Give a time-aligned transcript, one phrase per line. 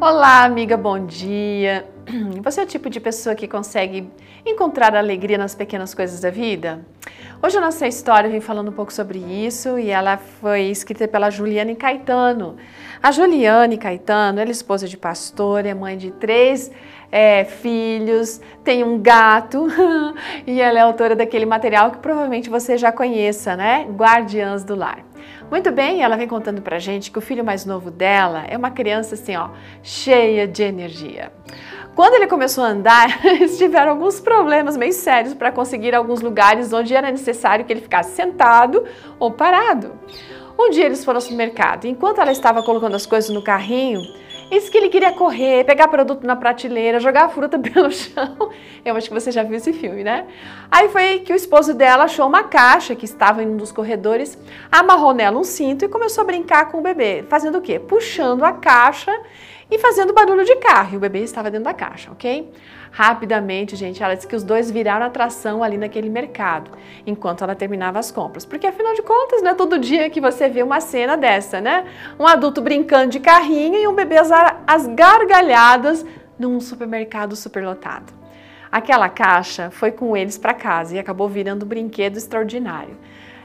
[0.00, 1.84] Olá, amiga, bom dia.
[2.42, 4.08] Você é o tipo de pessoa que consegue
[4.44, 6.84] encontrar alegria nas pequenas coisas da vida?
[7.42, 11.30] Hoje a nossa história vem falando um pouco sobre isso e ela foi escrita pela
[11.30, 12.56] Juliane Caetano.
[13.02, 16.70] A Juliane Caetano, ela é esposa de pastor, é mãe de três
[17.12, 19.68] é, filhos, tem um gato
[20.46, 23.86] e ela é autora daquele material que provavelmente você já conheça, né?
[23.90, 25.04] Guardiãs do Lar.
[25.50, 28.70] Muito bem, ela vem contando pra gente que o filho mais novo dela é uma
[28.70, 29.50] criança assim, ó,
[29.82, 31.32] cheia de energia.
[31.98, 36.72] Quando ele começou a andar, eles tiveram alguns problemas meio sérios para conseguir alguns lugares
[36.72, 38.84] onde era necessário que ele ficasse sentado
[39.18, 39.98] ou parado.
[40.56, 41.86] Um dia eles foram ao supermercado.
[41.86, 44.00] Enquanto ela estava colocando as coisas no carrinho,
[44.48, 48.48] isso que ele queria correr, pegar produto na prateleira, jogar a fruta pelo chão.
[48.84, 50.24] Eu acho que você já viu esse filme, né?
[50.70, 54.38] Aí foi que o esposo dela achou uma caixa que estava em um dos corredores,
[54.70, 57.24] amarrou nela um cinto e começou a brincar com o bebê.
[57.28, 57.80] Fazendo o quê?
[57.80, 59.12] Puxando a caixa
[59.70, 60.94] e fazendo barulho de carro.
[60.94, 62.50] E o bebê estava dentro da caixa, ok?
[62.90, 66.70] Rapidamente, gente, ela disse que os dois viraram atração ali naquele mercado,
[67.06, 68.44] enquanto ela terminava as compras.
[68.44, 71.86] Porque afinal de contas, não é todo dia que você vê uma cena dessa, né?
[72.18, 74.16] Um adulto brincando de carrinho e um bebê
[74.66, 76.04] às gargalhadas
[76.38, 78.12] num supermercado superlotado.
[78.70, 82.96] Aquela caixa foi com eles para casa e acabou virando um brinquedo extraordinário.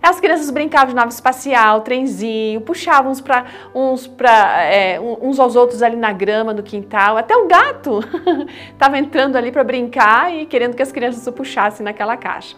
[0.00, 5.56] As crianças brincavam de nave espacial, trenzinho, puxavam uns, pra, uns, pra, é, uns aos
[5.56, 7.16] outros ali na grama, no quintal.
[7.16, 8.00] Até o gato
[8.72, 12.56] estava entrando ali para brincar e querendo que as crianças o puxassem naquela caixa.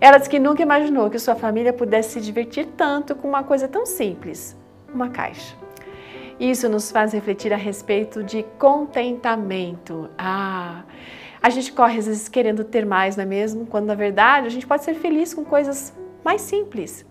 [0.00, 3.66] Ela disse que nunca imaginou que sua família pudesse se divertir tanto com uma coisa
[3.66, 4.56] tão simples,
[4.92, 5.56] uma caixa.
[6.38, 10.08] Isso nos faz refletir a respeito de contentamento.
[10.16, 10.84] Ah,
[11.42, 13.66] a gente corre às vezes querendo ter mais, não é mesmo?
[13.66, 15.92] Quando na verdade a gente pode ser feliz com coisas
[16.28, 17.06] mais simples.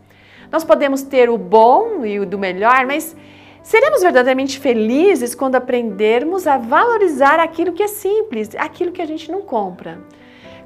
[0.51, 3.15] Nós podemos ter o bom e o do melhor, mas
[3.63, 9.31] seremos verdadeiramente felizes quando aprendermos a valorizar aquilo que é simples, aquilo que a gente
[9.31, 9.99] não compra.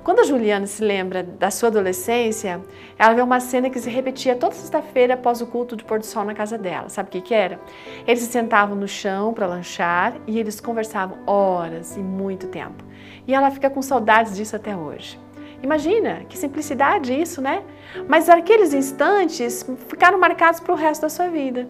[0.04, 2.60] Quando a Juliana se lembra da sua adolescência,
[3.00, 6.06] ela vê uma cena que se repetia toda sexta-feira após o culto do pôr do
[6.06, 6.90] sol na casa dela.
[6.90, 7.58] Sabe o que, que era?
[8.06, 12.84] Eles se sentavam no chão para lanchar e eles conversavam horas e muito tempo.
[13.26, 15.18] E ela fica com saudades disso até hoje.
[15.64, 17.64] Imagina, que simplicidade isso, né?
[18.08, 21.68] Mas aqueles instantes ficaram marcados para o resto da sua vida.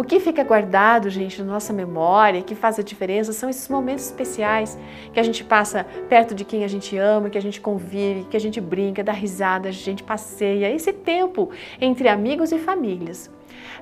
[0.00, 4.06] O que fica guardado, gente, na nossa memória, que faz a diferença, são esses momentos
[4.06, 4.78] especiais
[5.12, 8.34] que a gente passa perto de quem a gente ama, que a gente convive, que
[8.34, 10.74] a gente brinca, dá risada, a gente passeia.
[10.74, 13.30] Esse tempo entre amigos e famílias.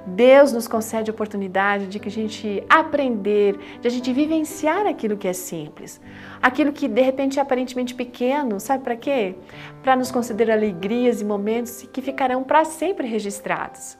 [0.04, 5.16] Deus nos concede a oportunidade de que a gente aprender, de a gente vivenciar aquilo
[5.16, 6.00] que é simples.
[6.42, 9.36] Aquilo que de repente é aparentemente pequeno, sabe para quê?
[9.84, 13.96] Para nos conceder alegrias e momentos que ficarão para sempre registrados.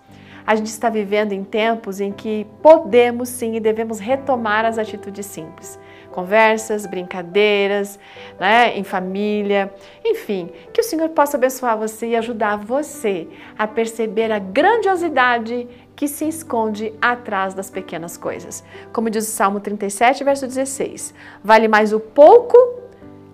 [0.49, 5.27] A gente está vivendo em tempos em que podemos sim e devemos retomar as atitudes
[5.27, 5.79] simples.
[6.11, 7.99] Conversas, brincadeiras,
[8.41, 9.71] né, em família,
[10.03, 13.29] enfim, que o Senhor possa abençoar você e ajudar você
[13.59, 18.65] a perceber a grandiosidade que se esconde atrás das pequenas coisas.
[18.91, 21.13] Como diz o Salmo 37, verso 16:
[21.45, 22.57] Vale mais o pouco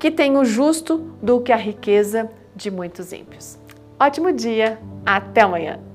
[0.01, 3.57] que tem o justo do que a riqueza de muitos ímpios.
[4.01, 5.94] Ótimo dia, até amanhã!